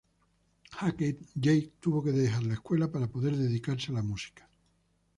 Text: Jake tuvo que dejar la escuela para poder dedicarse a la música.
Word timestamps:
Jake 1.35 1.73
tuvo 1.79 2.03
que 2.03 2.11
dejar 2.11 2.41
la 2.41 2.55
escuela 2.55 2.91
para 2.91 3.05
poder 3.05 3.37
dedicarse 3.37 3.91
a 3.91 3.95
la 3.97 4.01
música. 4.01 4.49